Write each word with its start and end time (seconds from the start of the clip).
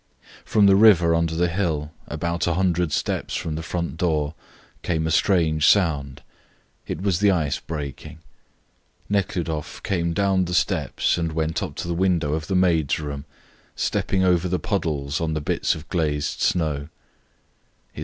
From 0.43 0.65
the 0.65 0.75
river 0.75 1.13
under 1.13 1.35
the 1.35 1.47
hill, 1.47 1.91
about 2.07 2.47
a 2.47 2.55
hundred 2.55 2.91
steps 2.91 3.35
from 3.35 3.53
the 3.53 3.61
front 3.61 3.97
door, 3.97 4.33
came 4.81 5.05
a 5.05 5.11
strange 5.11 5.67
sound. 5.67 6.23
It 6.87 7.03
was 7.03 7.19
the 7.19 7.29
ice 7.29 7.59
breaking. 7.59 8.17
Nekhludoff 9.09 9.83
came 9.83 10.11
down 10.13 10.45
the 10.45 10.55
steps 10.55 11.19
and 11.19 11.33
went 11.33 11.61
up 11.61 11.75
to 11.75 11.87
the 11.87 11.93
window 11.93 12.33
of 12.33 12.47
the 12.47 12.55
maids' 12.55 12.99
room, 12.99 13.25
stepping 13.75 14.23
over 14.23 14.47
the 14.49 14.57
puddles 14.57 15.21
on 15.21 15.35
the 15.35 15.39
bits 15.39 15.75
of 15.75 15.87
glazed 15.87 16.39
snow. 16.39 16.89